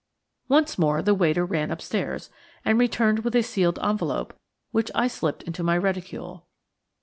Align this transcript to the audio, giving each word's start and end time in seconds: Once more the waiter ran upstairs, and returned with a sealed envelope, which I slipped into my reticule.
Once 0.47 0.79
more 0.79 0.99
the 1.03 1.13
waiter 1.13 1.45
ran 1.45 1.69
upstairs, 1.69 2.31
and 2.65 2.79
returned 2.79 3.19
with 3.19 3.35
a 3.35 3.43
sealed 3.43 3.77
envelope, 3.83 4.33
which 4.71 4.89
I 4.95 5.07
slipped 5.07 5.43
into 5.43 5.61
my 5.61 5.77
reticule. 5.77 6.47